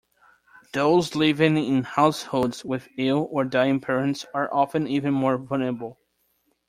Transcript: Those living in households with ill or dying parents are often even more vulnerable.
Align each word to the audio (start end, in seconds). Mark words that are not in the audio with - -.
Those 0.73 1.13
living 1.13 1.57
in 1.57 1.83
households 1.83 2.65
with 2.65 2.87
ill 2.97 3.27
or 3.29 3.45
dying 3.45 3.79
parents 3.79 4.25
are 4.33 4.51
often 4.51 4.87
even 4.87 5.13
more 5.13 5.37
vulnerable. 5.37 5.99